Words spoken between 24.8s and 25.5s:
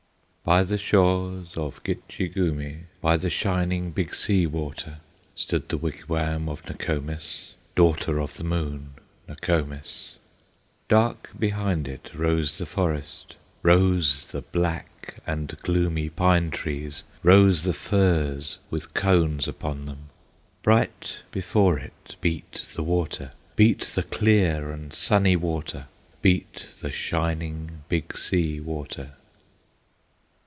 sunny